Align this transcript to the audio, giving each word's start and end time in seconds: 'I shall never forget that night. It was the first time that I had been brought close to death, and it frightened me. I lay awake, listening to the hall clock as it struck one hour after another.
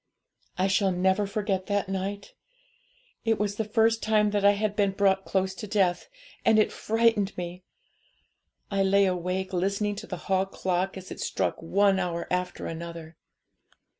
'I 0.57 0.65
shall 0.69 0.91
never 0.91 1.27
forget 1.27 1.67
that 1.67 1.87
night. 1.87 2.33
It 3.23 3.37
was 3.37 3.57
the 3.57 3.63
first 3.63 4.01
time 4.01 4.31
that 4.31 4.43
I 4.43 4.53
had 4.53 4.75
been 4.75 4.93
brought 4.93 5.25
close 5.25 5.53
to 5.53 5.67
death, 5.67 6.09
and 6.43 6.57
it 6.57 6.71
frightened 6.71 7.37
me. 7.37 7.61
I 8.71 8.81
lay 8.81 9.05
awake, 9.05 9.53
listening 9.53 9.93
to 9.97 10.07
the 10.07 10.17
hall 10.25 10.47
clock 10.47 10.97
as 10.97 11.11
it 11.11 11.19
struck 11.19 11.61
one 11.61 11.99
hour 11.99 12.25
after 12.31 12.65
another. 12.65 13.15